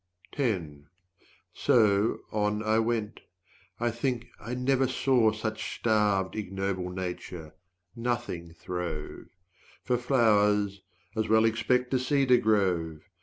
[1.53, 3.19] So, on I went.
[3.79, 7.53] I think I never saw 55 Such starved ignoble nature;
[7.95, 9.27] nothing throve;
[9.83, 10.81] For flowers
[11.15, 13.03] as well expect a cedar grove!